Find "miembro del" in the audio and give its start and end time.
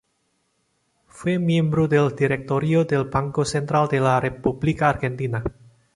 1.37-2.15